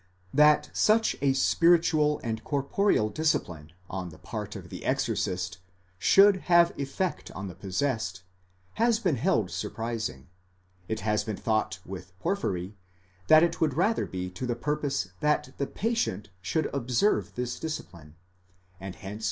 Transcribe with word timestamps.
That 0.33 0.71
such 0.73 1.15
a 1.21 1.33
spiritual 1.33 2.19
and 2.23 2.43
corporeal 2.43 3.09
discipline 3.09 3.71
on 3.87 4.09
the 4.09 4.17
part 4.17 4.55
of 4.55 4.69
the 4.69 4.83
exorcist 4.83 5.59
should 5.99 6.37
have 6.49 6.73
effect 6.75 7.29
on 7.33 7.45
the 7.47 7.53
possessed, 7.53 8.23
has 8.81 8.97
been 8.97 9.17
held 9.17 9.51
surprising: 9.51 10.27
it 10.87 11.01
has 11.01 11.23
been 11.23 11.37
thought 11.37 11.77
with 11.85 12.17
Porphyry,*® 12.17 12.73
that 13.27 13.43
it 13.43 13.61
would 13.61 13.75
rather 13.75 14.07
be 14.07 14.31
to 14.31 14.47
the 14.47 14.55
purpose 14.55 15.09
that 15.19 15.53
the 15.59 15.67
patient 15.67 16.31
should 16.41 16.65
observe 16.73 17.35
this 17.35 17.59
discipline, 17.59 18.15
and 18.15 18.15
hence 18.15 18.15
it 18.15 18.17
has 18.97 19.01
44 19.01 19.01
Schleiermacher, 19.01 19.17
s. 19.17 19.19